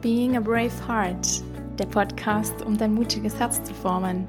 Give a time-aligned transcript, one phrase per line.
[0.00, 1.42] Being a Brave Heart,
[1.76, 4.28] der Podcast, um dein mutiges Herz zu formen.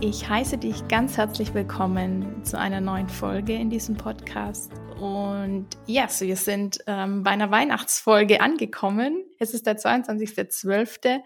[0.00, 4.72] Ich heiße dich ganz herzlich willkommen zu einer neuen Folge in diesem Podcast.
[4.98, 9.26] Und ja, yes, wir sind ähm, bei einer Weihnachtsfolge angekommen.
[9.38, 11.20] Es ist der 22.12.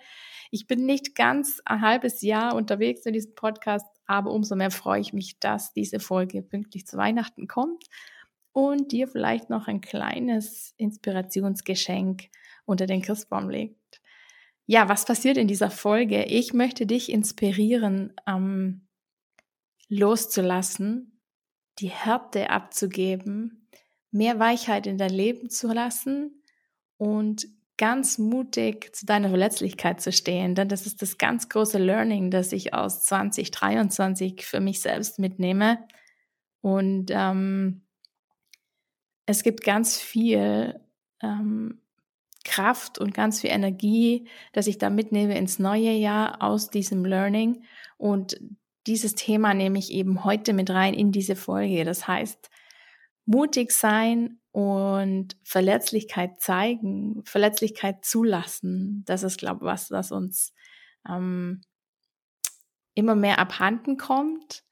[0.50, 5.00] Ich bin nicht ganz ein halbes Jahr unterwegs in diesem Podcast, aber umso mehr freue
[5.00, 7.84] ich mich, dass diese Folge pünktlich zu Weihnachten kommt
[8.50, 12.24] und dir vielleicht noch ein kleines Inspirationsgeschenk
[12.64, 14.00] unter den Christbaum legt.
[14.66, 16.24] Ja, was passiert in dieser Folge?
[16.24, 18.86] Ich möchte dich inspirieren, ähm,
[19.88, 21.20] loszulassen,
[21.78, 23.68] die Härte abzugeben,
[24.10, 26.42] mehr Weichheit in dein Leben zu lassen
[26.96, 27.46] und
[27.76, 30.54] ganz mutig zu deiner Verletzlichkeit zu stehen.
[30.54, 35.86] Denn das ist das ganz große Learning, das ich aus 2023 für mich selbst mitnehme.
[36.60, 37.82] Und ähm,
[39.26, 40.80] es gibt ganz viel
[41.20, 41.80] ähm,
[42.44, 47.64] Kraft und ganz viel Energie, dass ich da mitnehme ins neue Jahr aus diesem Learning.
[47.96, 48.38] Und
[48.86, 51.84] dieses Thema nehme ich eben heute mit rein in diese Folge.
[51.84, 52.50] Das heißt,
[53.26, 59.02] mutig sein und Verletzlichkeit zeigen, Verletzlichkeit zulassen.
[59.06, 60.52] Das ist, glaube ich, was, was uns
[61.08, 61.62] ähm,
[62.94, 64.64] immer mehr abhanden kommt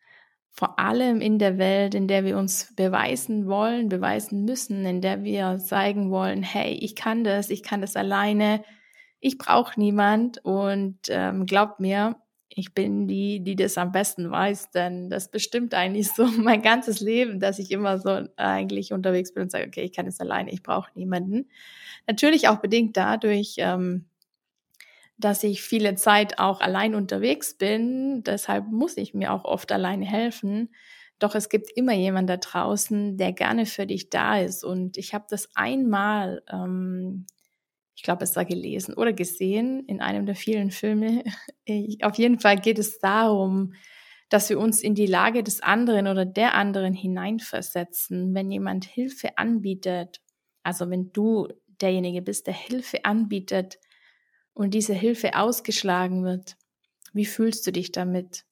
[0.52, 5.24] vor allem in der Welt, in der wir uns beweisen wollen, beweisen müssen, in der
[5.24, 8.62] wir zeigen wollen, hey, ich kann das, ich kann das alleine,
[9.18, 12.16] ich brauche niemand und ähm, glaubt mir,
[12.54, 17.00] ich bin die, die das am besten weiß, denn das bestimmt eigentlich so mein ganzes
[17.00, 20.52] Leben, dass ich immer so eigentlich unterwegs bin und sage, okay, ich kann es alleine,
[20.52, 21.48] ich brauche niemanden.
[22.06, 24.04] Natürlich auch bedingt dadurch, ähm,
[25.24, 28.22] dass ich viele Zeit auch allein unterwegs bin.
[28.24, 30.74] Deshalb muss ich mir auch oft alleine helfen.
[31.18, 34.64] Doch es gibt immer jemand da draußen, der gerne für dich da ist.
[34.64, 37.26] Und ich habe das einmal, ähm,
[37.94, 41.22] ich glaube, es war gelesen oder gesehen in einem der vielen Filme.
[41.64, 43.74] Ich, auf jeden Fall geht es darum,
[44.28, 49.38] dass wir uns in die Lage des anderen oder der anderen hineinversetzen, wenn jemand Hilfe
[49.38, 50.20] anbietet.
[50.64, 51.46] Also wenn du
[51.80, 53.78] derjenige bist, der Hilfe anbietet,
[54.54, 56.56] und diese Hilfe ausgeschlagen wird,
[57.12, 58.44] wie fühlst du dich damit?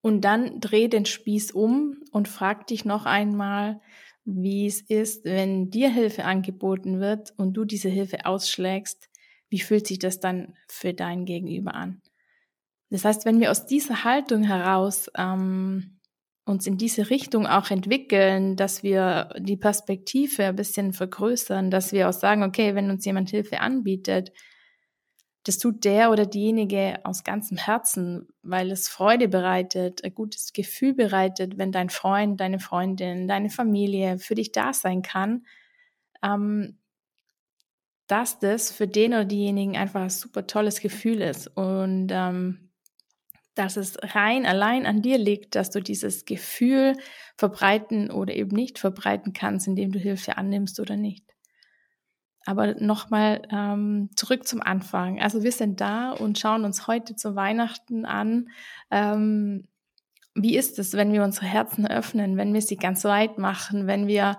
[0.00, 3.80] Und dann dreh den Spieß um und frag dich noch einmal,
[4.24, 9.08] wie es ist, wenn dir Hilfe angeboten wird und du diese Hilfe ausschlägst,
[9.48, 12.02] wie fühlt sich das dann für dein Gegenüber an?
[12.90, 15.97] Das heißt, wenn wir aus dieser Haltung heraus ähm,
[16.48, 22.08] uns in diese Richtung auch entwickeln, dass wir die Perspektive ein bisschen vergrößern, dass wir
[22.08, 24.32] auch sagen, okay, wenn uns jemand Hilfe anbietet,
[25.44, 30.94] das tut der oder diejenige aus ganzem Herzen, weil es Freude bereitet, ein gutes Gefühl
[30.94, 35.46] bereitet, wenn dein Freund, deine Freundin, deine Familie für dich da sein kann,
[36.22, 36.78] ähm,
[38.08, 41.46] dass das für den oder diejenigen einfach ein super tolles Gefühl ist.
[41.56, 42.67] Und ähm,
[43.58, 46.94] dass es rein allein an dir liegt, dass du dieses Gefühl
[47.36, 51.24] verbreiten oder eben nicht verbreiten kannst, indem du Hilfe annimmst oder nicht.
[52.46, 55.20] Aber nochmal ähm, zurück zum Anfang.
[55.20, 58.48] Also wir sind da und schauen uns heute zu Weihnachten an.
[58.90, 59.68] Ähm,
[60.34, 64.06] wie ist es, wenn wir unsere Herzen öffnen, wenn wir sie ganz weit machen, wenn
[64.06, 64.38] wir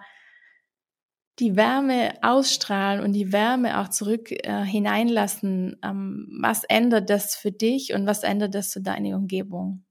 [1.40, 7.52] die Wärme ausstrahlen und die Wärme auch zurück äh, hineinlassen, ähm, was ändert das für
[7.52, 9.86] dich und was ändert das für deine Umgebung?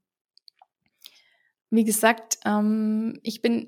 [1.71, 3.67] Wie gesagt, ähm, ich bin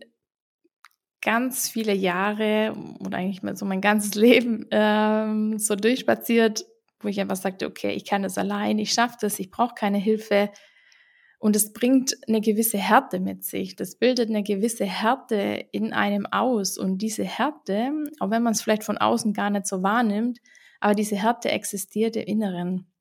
[1.21, 6.65] ganz viele Jahre oder eigentlich mal so mein ganzes Leben ähm, so durchspaziert,
[6.99, 9.97] wo ich einfach sagte, okay, ich kann das allein, ich schaffe das, ich brauche keine
[9.97, 10.51] Hilfe,
[11.41, 13.75] und es bringt eine gewisse Härte mit sich.
[13.75, 16.77] Das bildet eine gewisse Härte in einem aus.
[16.77, 20.37] Und diese Härte, auch wenn man es vielleicht von außen gar nicht so wahrnimmt,
[20.79, 22.91] aber diese Härte existiert im Inneren.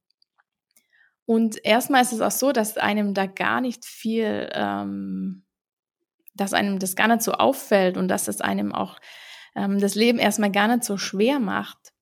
[1.27, 5.45] Und erstmal ist es auch so, dass einem da gar nicht viel, ähm,
[6.35, 8.99] dass einem das gar nicht so auffällt und dass es einem auch
[9.55, 11.93] ähm, das Leben erstmal gar nicht so schwer macht.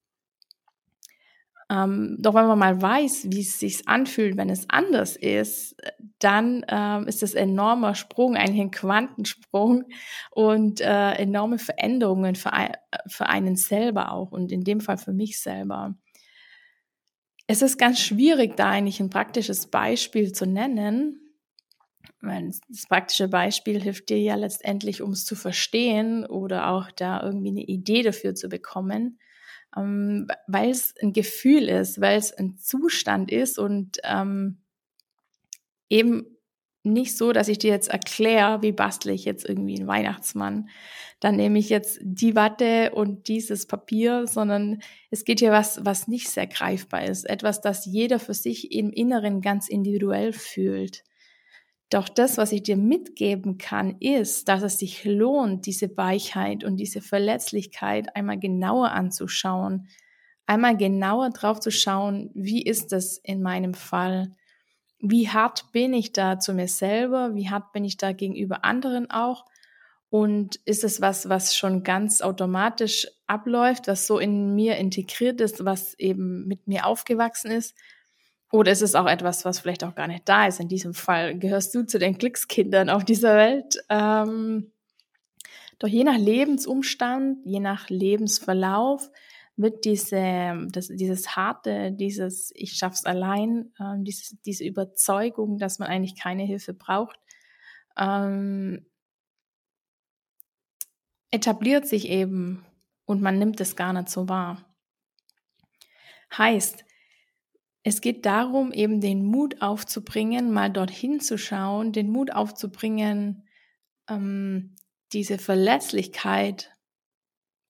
[1.71, 5.75] Ähm, doch wenn man mal weiß, wie es sich anfühlt, wenn es anders ist,
[6.17, 9.85] dann ähm, ist das ein enormer Sprung, eigentlich ein Quantensprung
[10.31, 12.71] und äh, enorme Veränderungen für, ein,
[13.07, 15.95] für einen selber auch und in dem Fall für mich selber.
[17.45, 21.19] Es ist ganz schwierig, da eigentlich ein praktisches Beispiel zu nennen.
[22.21, 27.49] Das praktische Beispiel hilft dir ja letztendlich, um es zu verstehen oder auch da irgendwie
[27.49, 29.19] eine Idee dafür zu bekommen
[29.75, 34.57] ähm, weil es ein Gefühl ist, weil es ein Zustand ist und ähm,
[35.89, 36.25] eben
[36.83, 40.69] nicht so, dass ich dir jetzt erkläre, wie bastle ich jetzt irgendwie einen Weihnachtsmann.
[41.19, 44.81] Dann nehme ich jetzt die Watte und dieses Papier, sondern
[45.11, 47.29] es geht hier was, was nicht sehr greifbar ist.
[47.29, 51.03] Etwas, das jeder für sich im Inneren ganz individuell fühlt.
[51.89, 56.77] Doch das, was ich dir mitgeben kann, ist, dass es sich lohnt, diese Weichheit und
[56.77, 59.87] diese Verletzlichkeit einmal genauer anzuschauen,
[60.45, 64.35] einmal genauer drauf zu schauen, wie ist das in meinem Fall?
[64.99, 67.33] Wie hart bin ich da zu mir selber?
[67.33, 69.45] Wie hart bin ich da gegenüber anderen auch?
[70.11, 75.65] Und ist es was, was schon ganz automatisch abläuft, was so in mir integriert ist,
[75.65, 77.75] was eben mit mir aufgewachsen ist?
[78.51, 80.59] Oder ist es auch etwas, was vielleicht auch gar nicht da ist?
[80.59, 83.77] In diesem Fall gehörst du zu den Glückskindern auf dieser Welt.
[83.89, 84.71] Ähm,
[85.77, 89.09] doch je nach Lebensumstand, je nach Lebensverlauf
[89.55, 95.89] wird diese, das, dieses harte, dieses Ich schaff's allein, äh, diese, diese Überzeugung, dass man
[95.89, 97.19] eigentlich keine Hilfe braucht,
[97.97, 98.85] ähm,
[101.31, 102.65] etabliert sich eben
[103.05, 104.65] und man nimmt es gar nicht so wahr.
[106.35, 106.85] Heißt,
[107.83, 113.47] es geht darum, eben den Mut aufzubringen, mal dorthin zu schauen, den Mut aufzubringen,
[114.09, 114.75] ähm,
[115.13, 116.71] diese Verletzlichkeit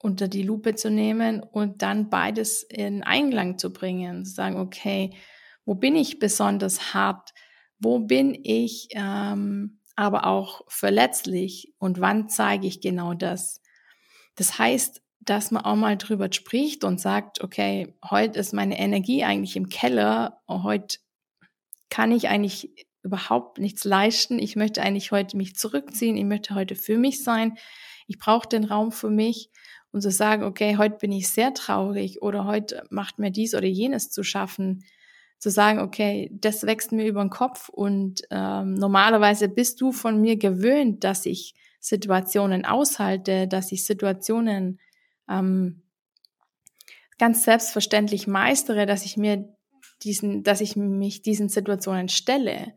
[0.02, 4.26] unter die Lupe zu nehmen und dann beides in Einklang zu bringen.
[4.26, 5.14] Zu sagen, okay,
[5.66, 7.34] wo bin ich besonders hart?
[7.78, 11.74] Wo bin ich ähm, aber auch verletzlich?
[11.78, 13.62] Und wann zeige ich genau das?
[14.36, 19.24] Das heißt, dass man auch mal drüber spricht und sagt, okay, heute ist meine Energie
[19.24, 20.98] eigentlich im Keller, heute
[21.90, 24.40] kann ich eigentlich überhaupt nichts leisten.
[24.40, 26.18] Ich möchte eigentlich heute mich zurückziehen.
[26.18, 27.58] Ich möchte heute für mich sein.
[28.08, 29.50] Ich brauche den Raum für mich
[29.92, 33.68] und zu sagen, okay, heute bin ich sehr traurig oder heute macht mir dies oder
[33.68, 34.84] jenes zu schaffen,
[35.38, 40.20] zu sagen, okay, das wächst mir über den Kopf und ähm, normalerweise bist du von
[40.20, 44.80] mir gewöhnt, dass ich Situationen aushalte, dass ich Situationen
[45.30, 45.84] ähm,
[47.18, 49.54] ganz selbstverständlich meistere, dass ich mir
[50.04, 52.74] diesen, dass ich mich diesen Situationen stelle.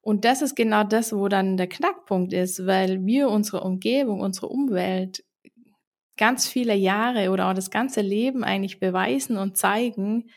[0.00, 4.48] Und das ist genau das, wo dann der Knackpunkt ist, weil wir unsere Umgebung, unsere
[4.48, 5.24] Umwelt
[6.16, 10.30] ganz viele Jahre oder auch das ganze Leben eigentlich beweisen und zeigen,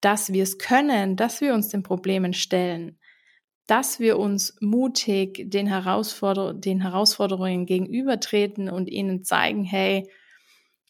[0.00, 2.98] dass wir es können, dass wir uns den Problemen stellen,
[3.66, 10.08] dass wir uns mutig den, Herausforder den Herausforderungen gegenübertreten und ihnen zeigen, hey,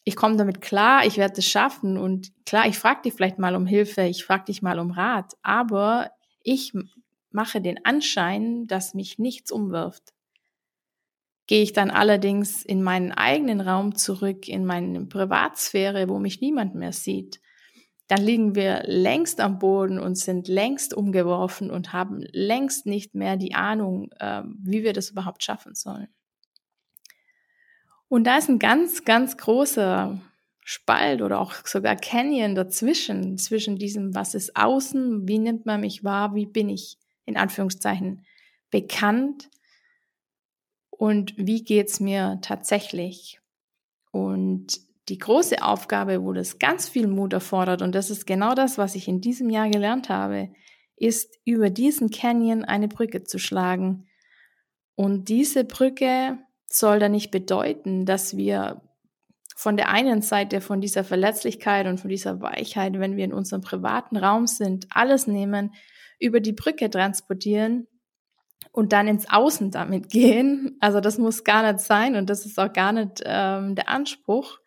[0.03, 3.55] ich komme damit klar, ich werde es schaffen und klar, ich frage dich vielleicht mal
[3.55, 6.11] um Hilfe, ich frage dich mal um Rat, aber
[6.43, 6.73] ich
[7.29, 10.13] mache den Anschein, dass mich nichts umwirft.
[11.47, 16.75] Gehe ich dann allerdings in meinen eigenen Raum zurück, in meine Privatsphäre, wo mich niemand
[16.75, 17.41] mehr sieht,
[18.07, 23.37] dann liegen wir längst am Boden und sind längst umgeworfen und haben längst nicht mehr
[23.37, 26.09] die Ahnung, äh, wie wir das überhaupt schaffen sollen.
[28.11, 30.19] Und da ist ein ganz, ganz großer
[30.65, 36.03] Spalt oder auch sogar Canyon dazwischen, zwischen diesem, was ist außen, wie nimmt man mich
[36.03, 38.25] wahr, wie bin ich in Anführungszeichen
[38.69, 39.49] bekannt
[40.89, 43.39] und wie geht's mir tatsächlich?
[44.11, 48.77] Und die große Aufgabe, wo das ganz viel Mut erfordert, und das ist genau das,
[48.77, 50.51] was ich in diesem Jahr gelernt habe,
[50.97, 54.09] ist über diesen Canyon eine Brücke zu schlagen.
[54.95, 56.39] Und diese Brücke
[56.73, 58.81] soll dann nicht bedeuten, dass wir
[59.55, 63.61] von der einen Seite von dieser Verletzlichkeit und von dieser Weichheit, wenn wir in unserem
[63.61, 65.73] privaten Raum sind, alles nehmen,
[66.19, 67.87] über die Brücke transportieren
[68.71, 70.77] und dann ins Außen damit gehen.
[70.79, 74.59] Also das muss gar nicht sein und das ist auch gar nicht ähm, der Anspruch.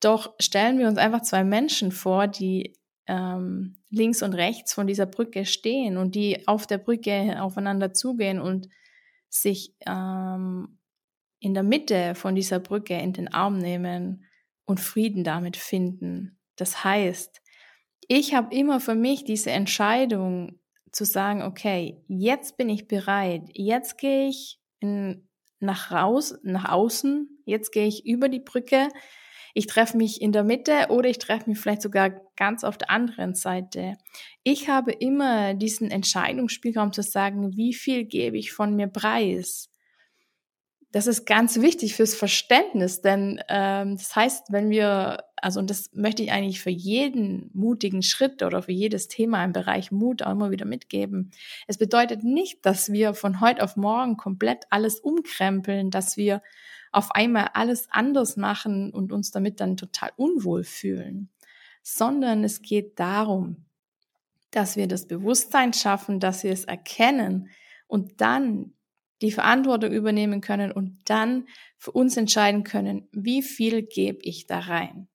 [0.00, 2.76] Doch stellen wir uns einfach zwei Menschen vor, die
[3.08, 8.40] ähm, links und rechts von dieser Brücke stehen und die auf der Brücke aufeinander zugehen
[8.40, 8.68] und
[9.28, 10.77] sich ähm,
[11.40, 14.24] in der Mitte von dieser Brücke in den Arm nehmen
[14.64, 16.38] und Frieden damit finden.
[16.56, 17.40] Das heißt,
[18.08, 20.60] ich habe immer für mich diese Entscheidung
[20.92, 25.28] zu sagen, okay, jetzt bin ich bereit, jetzt gehe ich in,
[25.60, 28.88] nach raus, nach außen, jetzt gehe ich über die Brücke,
[29.54, 32.90] ich treffe mich in der Mitte oder ich treffe mich vielleicht sogar ganz auf der
[32.90, 33.96] anderen Seite.
[34.44, 39.67] Ich habe immer diesen Entscheidungsspielraum zu sagen, wie viel gebe ich von mir preis
[40.90, 45.90] das ist ganz wichtig fürs Verständnis, denn ähm, das heißt, wenn wir, also und das
[45.92, 50.32] möchte ich eigentlich für jeden mutigen Schritt oder für jedes Thema im Bereich Mut auch
[50.32, 51.30] immer wieder mitgeben.
[51.66, 56.42] Es bedeutet nicht, dass wir von heute auf morgen komplett alles umkrempeln, dass wir
[56.90, 61.28] auf einmal alles anders machen und uns damit dann total unwohl fühlen,
[61.82, 63.66] sondern es geht darum,
[64.52, 67.50] dass wir das Bewusstsein schaffen, dass wir es erkennen
[67.86, 68.72] und dann
[69.20, 71.46] die Verantwortung übernehmen können und dann
[71.76, 75.08] für uns entscheiden können, wie viel gebe ich da rein.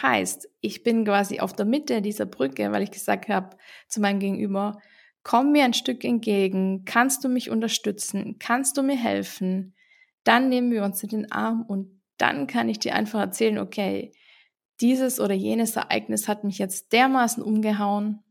[0.00, 3.56] Heißt, ich bin quasi auf der Mitte dieser Brücke, weil ich gesagt habe
[3.88, 4.80] zu meinem Gegenüber,
[5.22, 9.74] komm mir ein Stück entgegen, kannst du mich unterstützen, kannst du mir helfen,
[10.24, 14.12] dann nehmen wir uns in den Arm und dann kann ich dir einfach erzählen, okay,
[14.80, 18.22] dieses oder jenes Ereignis hat mich jetzt dermaßen umgehauen.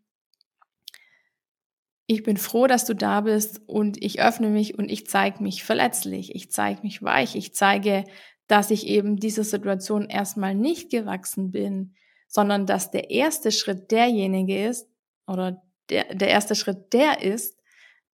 [2.10, 5.64] Ich bin froh, dass du da bist und ich öffne mich und ich zeige mich
[5.66, 8.06] verletzlich, ich zeige mich weich, ich zeige,
[8.48, 11.96] dass ich eben dieser Situation erstmal nicht gewachsen bin,
[12.30, 14.90] sondern dass der erste Schritt derjenige ist
[15.28, 17.60] oder der, der erste Schritt der ist,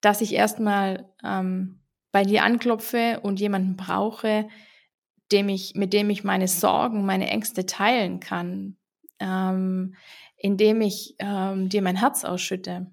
[0.02, 1.80] dass ich erstmal ähm,
[2.12, 4.48] bei dir anklopfe und jemanden brauche,
[5.32, 8.78] dem ich, mit dem ich meine Sorgen, meine Ängste teilen kann,
[9.20, 9.96] ähm,
[10.36, 12.88] indem ich ähm, dir mein Herz ausschütte.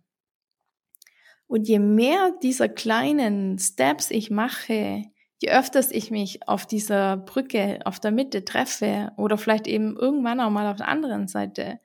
[1.50, 5.02] Und je mehr dieser kleinen Steps ich mache,
[5.38, 10.38] je öfters ich mich auf dieser Brücke, auf der Mitte treffe oder vielleicht eben irgendwann
[10.38, 11.80] auch mal auf der anderen Seite,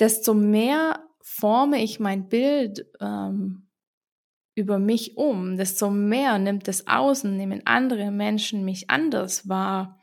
[0.00, 3.68] desto mehr forme ich mein Bild ähm,
[4.56, 10.00] über mich um, desto mehr nimmt das Außen, nehmen andere Menschen mich anders wahr,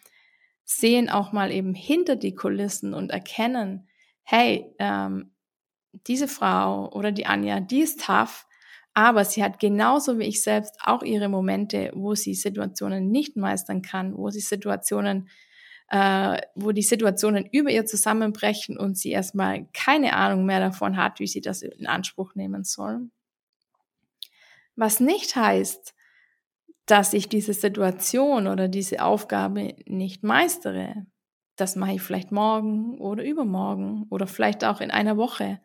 [0.64, 3.90] sehen auch mal eben hinter die Kulissen und erkennen,
[4.24, 5.34] hey, ähm,
[6.08, 8.46] diese Frau oder die Anja, die ist tough,
[8.94, 13.82] aber sie hat genauso wie ich selbst auch ihre Momente, wo sie Situationen nicht meistern
[13.82, 15.30] kann, wo sie Situationen,
[15.90, 21.20] äh, wo die Situationen über ihr zusammenbrechen und sie erstmal keine Ahnung mehr davon hat,
[21.20, 23.10] wie sie das in Anspruch nehmen soll.
[24.76, 25.94] Was nicht heißt,
[26.88, 31.06] dass ich diese Situation oder diese Aufgabe nicht meistere.
[31.58, 35.60] Das mache ich vielleicht morgen oder übermorgen oder vielleicht auch in einer Woche.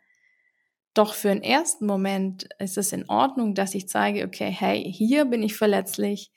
[0.95, 5.25] Doch für den ersten Moment ist es in Ordnung, dass ich zeige, okay, hey, hier
[5.25, 6.31] bin ich verletzlich,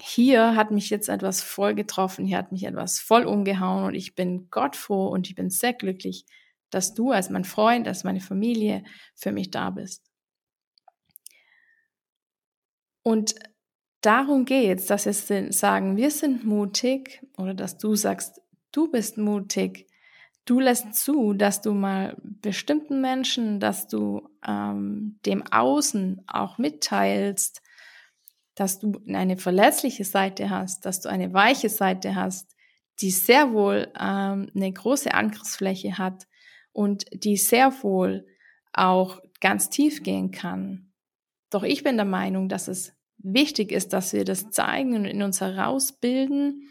[0.00, 4.14] hier hat mich jetzt etwas voll getroffen, hier hat mich etwas voll umgehauen und ich
[4.14, 6.24] bin Gott froh und ich bin sehr glücklich,
[6.70, 10.04] dass du als mein Freund, als meine Familie für mich da bist.
[13.02, 13.34] Und
[14.00, 18.40] darum geht's, dass wir sagen, wir sind mutig oder dass du sagst,
[18.72, 19.86] du bist mutig,
[20.44, 27.62] du lässt zu, dass du mal bestimmten Menschen, dass du ähm, dem Außen auch mitteilst,
[28.54, 32.54] dass du eine verletzliche Seite hast, dass du eine weiche Seite hast,
[33.00, 36.26] die sehr wohl ähm, eine große Angriffsfläche hat
[36.72, 38.26] und die sehr wohl
[38.72, 40.92] auch ganz tief gehen kann.
[41.50, 45.22] Doch ich bin der Meinung, dass es wichtig ist, dass wir das zeigen und in
[45.22, 46.68] uns herausbilden,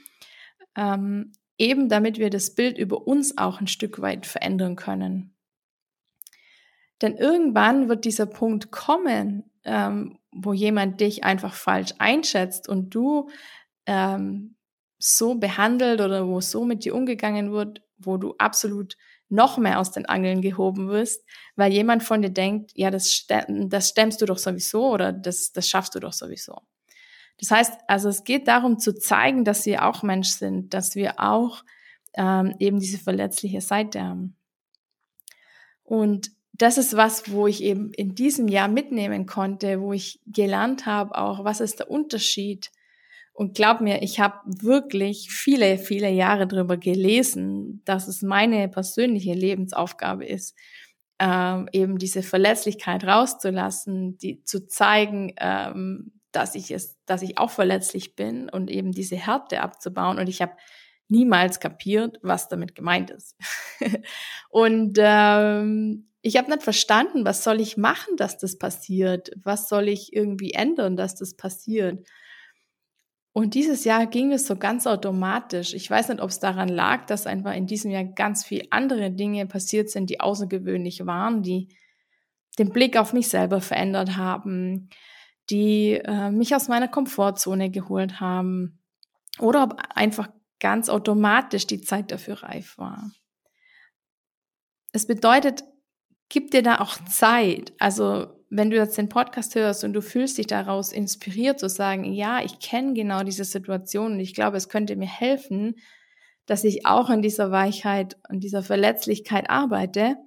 [0.76, 5.36] ähm, eben damit wir das Bild über uns auch ein Stück weit verändern können.
[7.02, 13.30] Denn irgendwann wird dieser Punkt kommen, ähm, wo jemand dich einfach falsch einschätzt und du
[13.86, 14.56] ähm,
[15.00, 18.98] so behandelt oder wo so mit dir umgegangen wird, wo du absolut
[19.30, 23.90] noch mehr aus den Angeln gehoben wirst, weil jemand von dir denkt, ja, das, das
[23.90, 26.62] stemmst du doch sowieso oder das, das schaffst du doch sowieso.
[27.40, 31.20] Das heißt, also es geht darum zu zeigen, dass wir auch Mensch sind, dass wir
[31.20, 31.64] auch
[32.16, 34.36] ähm, eben diese verletzliche Seite haben.
[35.84, 40.86] Und das ist was, wo ich eben in diesem Jahr mitnehmen konnte, wo ich gelernt
[40.86, 42.72] habe, auch was ist der Unterschied.
[43.34, 49.34] Und glaub mir, ich habe wirklich viele, viele Jahre darüber gelesen, dass es meine persönliche
[49.34, 50.56] Lebensaufgabe ist,
[51.18, 57.50] ähm, eben diese Verletzlichkeit rauszulassen, die zu zeigen, ähm, dass ich es, dass ich auch
[57.50, 60.20] verletzlich bin und eben diese Härte abzubauen.
[60.20, 60.54] Und ich habe
[61.08, 63.36] niemals kapiert, was damit gemeint ist.
[64.50, 69.32] und ähm, ich habe nicht verstanden, was soll ich machen, dass das passiert?
[69.44, 72.08] Was soll ich irgendwie ändern, dass das passiert?
[73.34, 75.74] Und dieses Jahr ging es so ganz automatisch.
[75.74, 79.12] Ich weiß nicht, ob es daran lag, dass einfach in diesem Jahr ganz viel andere
[79.12, 81.70] Dinge passiert sind, die außergewöhnlich waren, die
[82.60, 84.90] den Blick auf mich selber verändert haben,
[85.50, 88.80] die äh, mich aus meiner Komfortzone geholt haben
[89.40, 93.12] oder ob einfach ganz automatisch die Zeit dafür reif war.
[94.94, 95.64] Es bedeutet,
[96.30, 97.74] gib dir da auch Zeit.
[97.80, 102.06] Also wenn du jetzt den Podcast hörst und du fühlst dich daraus inspiriert zu sagen,
[102.14, 105.76] ja, ich kenne genau diese Situation und ich glaube, es könnte mir helfen,
[106.46, 110.18] dass ich auch an dieser Weichheit und dieser Verletzlichkeit arbeite,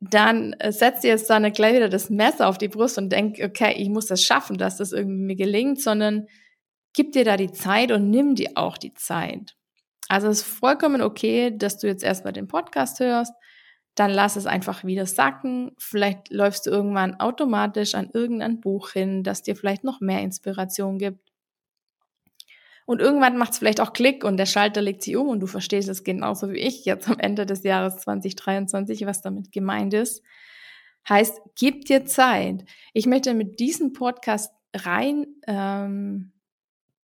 [0.00, 3.38] dann äh, setzt dir jetzt dann gleich wieder das Messer auf die Brust und denk,
[3.42, 6.26] okay, ich muss das schaffen, dass das irgendwie mir gelingt, sondern
[6.94, 9.56] gib dir da die Zeit und nimm dir auch die Zeit.
[10.08, 13.32] Also es ist vollkommen okay, dass du jetzt erstmal den Podcast hörst,
[13.94, 15.72] dann lass es einfach wieder sacken.
[15.78, 20.98] Vielleicht läufst du irgendwann automatisch an irgendein Buch hin, das dir vielleicht noch mehr Inspiration
[20.98, 21.27] gibt.
[22.88, 25.46] Und irgendwann macht es vielleicht auch Klick und der Schalter legt sich um und du
[25.46, 30.22] verstehst es genauso wie ich jetzt am Ende des Jahres 2023, was damit gemeint ist.
[31.06, 32.64] Heißt, gib dir Zeit.
[32.94, 36.32] Ich möchte mit diesem Podcast rein ähm,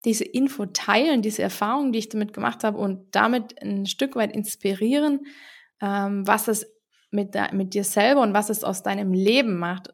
[0.07, 4.33] diese Info teilen, diese Erfahrung, die ich damit gemacht habe und damit ein Stück weit
[4.33, 5.27] inspirieren,
[5.83, 6.67] ähm, was es
[7.11, 9.93] mit, mit dir selber und was es aus deinem Leben macht,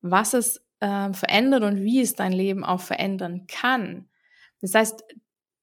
[0.00, 4.08] was es äh, verändert und wie es dein Leben auch verändern kann.
[4.62, 5.04] Das heißt,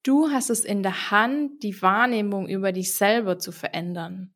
[0.04, 4.34] du hast es in der Hand, die Wahrnehmung über dich selber zu verändern.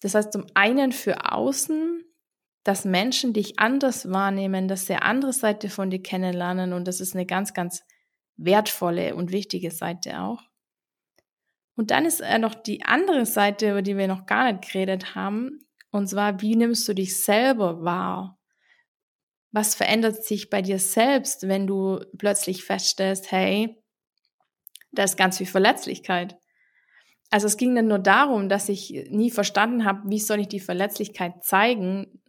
[0.00, 2.02] Das heißt, zum einen für außen,
[2.64, 7.00] dass Menschen dich anders wahrnehmen, dass sie eine andere Seite von dir kennenlernen und das
[7.00, 7.84] ist eine ganz, ganz
[8.36, 10.42] wertvolle und wichtige Seite auch.
[11.76, 15.14] Und dann ist äh, noch die andere Seite, über die wir noch gar nicht geredet
[15.14, 15.60] haben,
[15.90, 18.36] und zwar, wie nimmst du dich selber wahr?
[19.54, 23.80] Was verändert sich bei dir selbst, wenn du plötzlich feststellst, hey,
[24.90, 26.36] da ist ganz viel Verletzlichkeit.
[27.30, 30.58] Also es ging nicht nur darum, dass ich nie verstanden habe, wie soll ich die
[30.58, 32.20] Verletzlichkeit zeigen,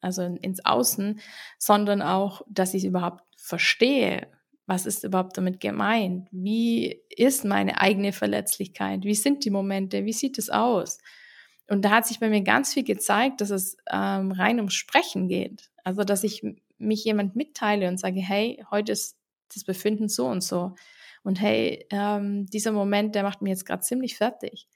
[0.00, 1.20] also ins Außen,
[1.58, 4.28] sondern auch, dass ich es überhaupt verstehe.
[4.64, 6.28] Was ist überhaupt damit gemeint?
[6.30, 9.04] Wie ist meine eigene Verletzlichkeit?
[9.04, 10.06] Wie sind die Momente?
[10.06, 10.96] Wie sieht es aus?
[11.68, 15.28] Und da hat sich bei mir ganz viel gezeigt, dass es ähm, rein ums Sprechen
[15.28, 15.70] geht.
[15.88, 16.42] Also, dass ich
[16.76, 19.16] mich jemand mitteile und sage, hey, heute ist
[19.54, 20.74] das Befinden so und so.
[21.22, 24.68] Und hey, ähm, dieser Moment, der macht mich jetzt gerade ziemlich fertig.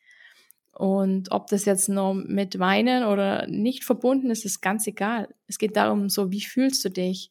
[0.73, 5.28] Und ob das jetzt nur mit Weinen oder nicht verbunden ist, ist ganz egal.
[5.49, 7.28] Es geht darum, so, wie fühlst du dich?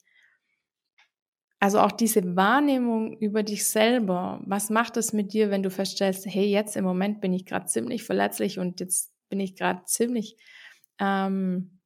[1.60, 4.42] Also auch diese Wahrnehmung über dich selber.
[4.46, 7.66] Was macht es mit dir, wenn du feststellst, hey, jetzt im Moment bin ich gerade
[7.66, 10.38] ziemlich verletzlich und jetzt bin ich gerade ziemlich
[11.00, 11.81] ähm,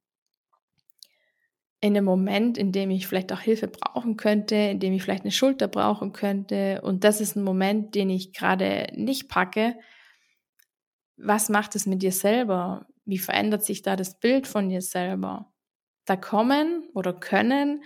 [1.80, 5.24] in einem Moment, in dem ich vielleicht auch Hilfe brauchen könnte, in dem ich vielleicht
[5.24, 6.80] eine Schulter brauchen könnte.
[6.82, 9.76] Und das ist ein Moment, den ich gerade nicht packe.
[11.16, 12.86] Was macht es mit dir selber?
[13.04, 15.52] Wie verändert sich da das Bild von dir selber?
[16.06, 17.82] Da kommen oder können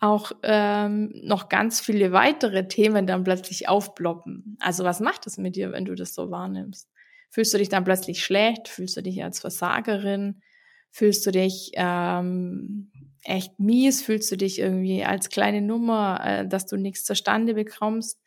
[0.00, 4.56] auch ähm, noch ganz viele weitere Themen dann plötzlich aufploppen.
[4.60, 6.90] Also was macht es mit dir, wenn du das so wahrnimmst?
[7.28, 8.68] Fühlst du dich dann plötzlich schlecht?
[8.68, 10.42] Fühlst du dich als Versagerin?
[10.90, 12.90] Fühlst du dich ähm,
[13.24, 14.02] echt mies?
[14.02, 18.18] Fühlst du dich irgendwie als kleine Nummer, äh, dass du nichts zustande bekommst?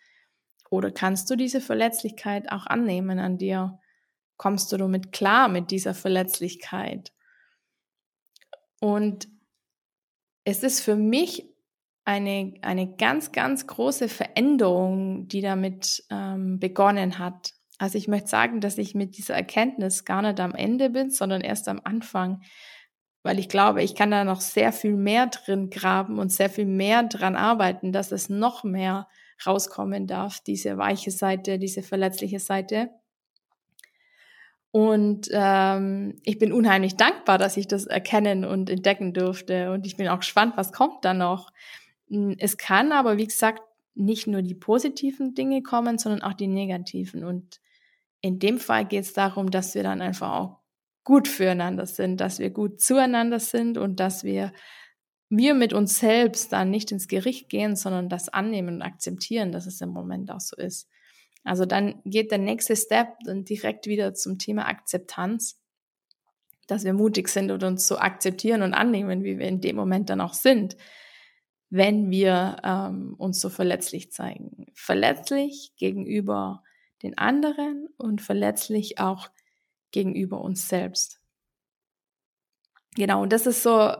[0.69, 3.79] Oder kannst du diese Verletzlichkeit auch annehmen an dir?
[4.37, 7.13] Kommst du damit klar mit dieser Verletzlichkeit?
[8.79, 9.27] Und
[10.43, 11.47] es ist für mich
[12.05, 17.53] eine, eine ganz, ganz große Veränderung, die damit ähm, begonnen hat.
[17.77, 21.41] Also ich möchte sagen, dass ich mit dieser Erkenntnis gar nicht am Ende bin, sondern
[21.41, 22.41] erst am Anfang,
[23.23, 26.65] weil ich glaube, ich kann da noch sehr viel mehr drin graben und sehr viel
[26.65, 29.07] mehr dran arbeiten, dass es noch mehr
[29.45, 32.89] rauskommen darf, diese weiche Seite, diese verletzliche Seite.
[34.71, 39.71] Und ähm, ich bin unheimlich dankbar, dass ich das erkennen und entdecken durfte.
[39.71, 41.51] Und ich bin auch gespannt, was kommt da noch.
[42.09, 43.61] Hm, es kann aber, wie gesagt,
[43.95, 47.23] nicht nur die positiven Dinge kommen, sondern auch die negativen.
[47.23, 47.61] Und
[48.21, 50.62] in dem Fall geht es darum, dass wir dann einfach auch
[51.03, 54.51] gut füreinander sind, dass wir gut zueinander sind und dass wir
[55.37, 59.65] wir mit uns selbst dann nicht ins Gericht gehen, sondern das annehmen und akzeptieren, dass
[59.65, 60.87] es im Moment auch so ist.
[61.43, 65.59] Also dann geht der nächste Step dann direkt wieder zum Thema Akzeptanz,
[66.67, 70.09] dass wir mutig sind und uns so akzeptieren und annehmen, wie wir in dem Moment
[70.09, 70.77] dann auch sind,
[71.69, 74.67] wenn wir ähm, uns so verletzlich zeigen.
[74.73, 76.63] Verletzlich gegenüber
[77.01, 79.29] den anderen und verletzlich auch
[79.93, 81.21] gegenüber uns selbst.
[82.95, 83.93] Genau, und das ist so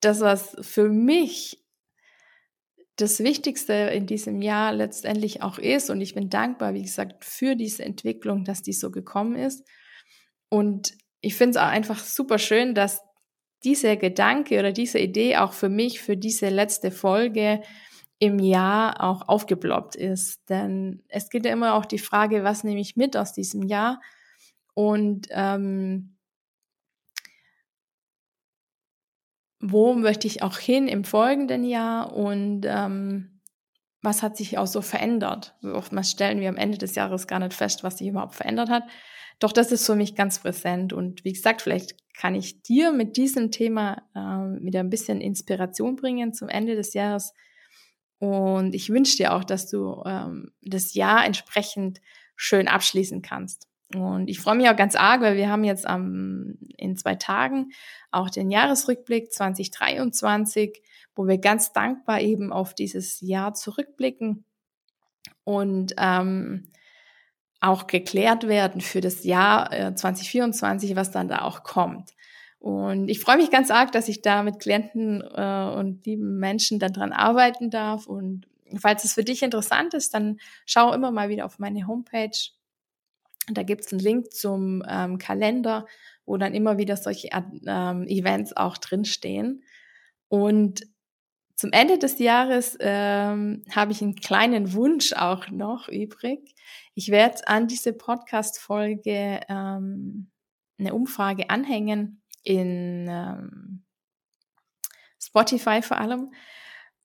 [0.00, 1.60] das, was für mich
[2.96, 5.90] das Wichtigste in diesem Jahr letztendlich auch ist.
[5.90, 9.66] Und ich bin dankbar, wie gesagt, für diese Entwicklung, dass die so gekommen ist.
[10.48, 13.02] Und ich finde es auch einfach super schön, dass
[13.64, 17.62] dieser Gedanke oder diese Idee auch für mich, für diese letzte Folge
[18.18, 20.48] im Jahr auch aufgeploppt ist.
[20.48, 24.00] Denn es geht ja immer auch die Frage, was nehme ich mit aus diesem Jahr?
[24.74, 26.16] Und ähm,
[29.60, 32.12] wo möchte ich auch hin im folgenden Jahr?
[32.12, 33.40] Und ähm,
[34.02, 35.56] was hat sich auch so verändert?
[35.62, 38.82] Oftmals stellen wir am Ende des Jahres gar nicht fest, was sich überhaupt verändert hat.
[39.38, 40.92] Doch das ist für mich ganz präsent.
[40.92, 45.96] Und wie gesagt, vielleicht kann ich dir mit diesem Thema äh, wieder ein bisschen Inspiration
[45.96, 47.32] bringen zum Ende des Jahres
[48.18, 52.00] und ich wünsche dir auch, dass du ähm, das Jahr entsprechend
[52.36, 53.68] schön abschließen kannst.
[53.94, 57.70] Und ich freue mich auch ganz arg, weil wir haben jetzt am, in zwei Tagen
[58.10, 60.82] auch den Jahresrückblick 2023,
[61.14, 64.44] wo wir ganz dankbar eben auf dieses Jahr zurückblicken
[65.44, 66.68] und ähm,
[67.60, 72.10] auch geklärt werden für das Jahr äh, 2024, was dann da auch kommt.
[72.58, 76.78] Und ich freue mich ganz arg, dass ich da mit Klienten äh, und lieben Menschen
[76.78, 78.06] daran arbeiten darf.
[78.06, 78.46] Und
[78.78, 82.30] falls es für dich interessant ist, dann schau immer mal wieder auf meine Homepage.
[83.50, 85.86] Da gibt's einen Link zum ähm, Kalender,
[86.24, 89.62] wo dann immer wieder solche ähm, Events auch drinstehen.
[90.28, 90.86] Und
[91.56, 96.54] zum Ende des Jahres ähm, habe ich einen kleinen Wunsch auch noch übrig.
[96.94, 100.30] Ich werde an diese Podcast-Folge ähm,
[100.78, 103.84] eine Umfrage anhängen in ähm,
[105.20, 106.32] Spotify vor allem.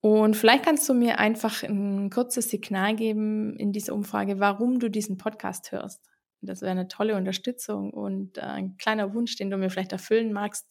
[0.02, 4.90] Und vielleicht kannst du mir einfach ein kurzes Signal geben in dieser Umfrage, warum du
[4.90, 6.09] diesen Podcast hörst.
[6.42, 10.34] Das wäre eine tolle Unterstützung und äh, ein kleiner Wunsch, den du mir vielleicht erfüllen
[10.34, 10.68] magst.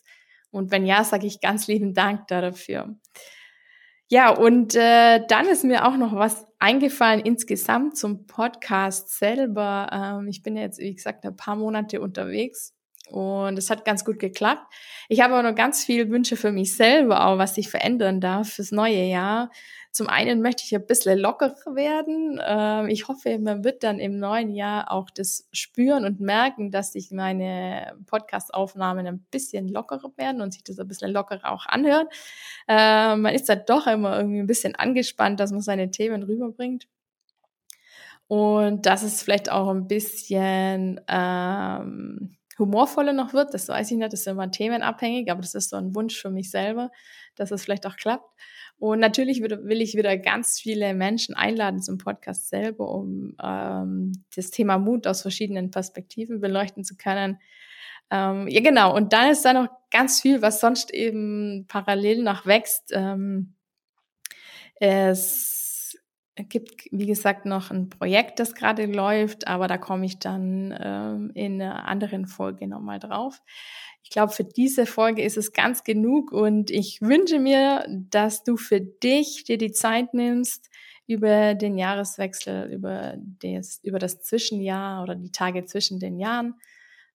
[0.50, 2.96] Und wenn ja, sage ich ganz lieben Dank dafür.
[4.10, 9.90] Ja, und äh, dann ist mir auch noch was eingefallen insgesamt zum Podcast selber.
[9.92, 12.77] Ähm, ich bin ja jetzt, wie gesagt, ein paar Monate unterwegs
[13.10, 14.62] und es hat ganz gut geklappt.
[15.08, 18.50] Ich habe aber noch ganz viele Wünsche für mich selber, auch was sich verändern darf
[18.50, 19.50] fürs neue Jahr.
[19.90, 22.40] Zum einen möchte ich ein bisschen lockerer werden.
[22.46, 26.92] Ähm, ich hoffe, man wird dann im neuen Jahr auch das spüren und merken, dass
[26.92, 32.12] sich meine Podcast-Aufnahmen ein bisschen lockerer werden und sich das ein bisschen lockerer auch anhört.
[32.68, 36.86] Ähm, man ist da doch immer irgendwie ein bisschen angespannt, dass man seine Themen rüberbringt.
[38.28, 44.12] Und dass es vielleicht auch ein bisschen ähm, humorvoller noch wird, das weiß ich nicht,
[44.12, 46.90] das ist immer themenabhängig, aber das ist so ein Wunsch für mich selber,
[47.36, 48.28] dass es vielleicht auch klappt.
[48.78, 54.50] Und natürlich will ich wieder ganz viele Menschen einladen zum Podcast selber, um ähm, das
[54.50, 57.40] Thema Mut aus verschiedenen Perspektiven beleuchten zu können.
[58.10, 58.94] Ähm, ja, genau.
[58.94, 62.92] Und dann ist da noch ganz viel, was sonst eben parallel noch wächst.
[62.92, 63.54] Ähm,
[64.76, 65.67] es
[66.42, 71.30] gibt, wie gesagt, noch ein Projekt, das gerade läuft, aber da komme ich dann ähm,
[71.34, 73.42] in einer anderen Folge nochmal drauf.
[74.02, 78.56] Ich glaube, für diese Folge ist es ganz genug und ich wünsche mir, dass du
[78.56, 80.70] für dich dir die Zeit nimmst,
[81.06, 86.54] über den Jahreswechsel, über das, über das Zwischenjahr oder die Tage zwischen den Jahren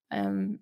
[0.09, 0.59] ähm,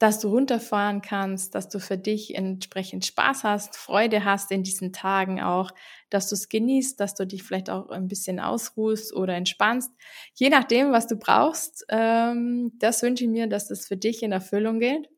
[0.00, 4.94] dass du runterfahren kannst, dass du für dich entsprechend Spaß hast, Freude hast in diesen
[4.94, 5.72] Tagen auch,
[6.08, 9.92] dass du es genießt, dass du dich vielleicht auch ein bisschen ausruhst oder entspannst.
[10.32, 14.32] Je nachdem, was du brauchst, ähm, das wünsche ich mir, dass das für dich in
[14.32, 15.10] Erfüllung geht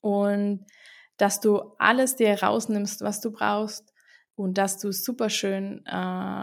[0.00, 0.66] und
[1.16, 3.94] dass du alles dir rausnimmst, was du brauchst
[4.34, 5.92] und dass du super schön äh,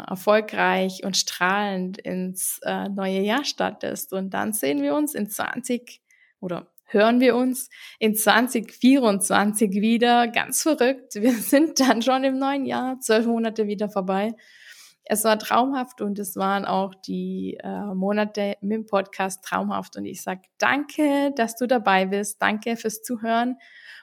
[0.07, 4.13] erfolgreich und strahlend ins äh, neue Jahr startest.
[4.13, 6.01] Und dann sehen wir uns in 20
[6.39, 7.69] oder hören wir uns
[7.99, 10.27] in 2024 wieder.
[10.27, 11.15] Ganz verrückt.
[11.15, 14.33] Wir sind dann schon im neuen Jahr, zwölf Monate wieder vorbei.
[15.09, 19.95] Es war traumhaft und es waren auch die äh, Monate mit dem Podcast traumhaft.
[19.95, 22.41] Und ich sage danke, dass du dabei bist.
[22.41, 23.57] Danke fürs Zuhören.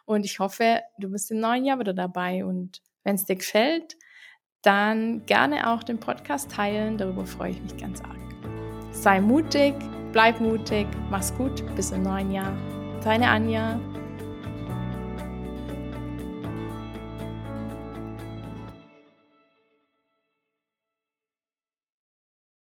[0.07, 2.45] Und ich hoffe, du bist im neuen Jahr wieder dabei.
[2.45, 3.97] Und wenn es dir gefällt,
[4.63, 6.97] dann gerne auch den Podcast teilen.
[6.97, 8.19] Darüber freue ich mich ganz arg.
[8.93, 9.75] Sei mutig,
[10.15, 12.53] bleib mutig, mach's gut, bis im neuen Jahr.
[13.03, 13.79] Deine Anja.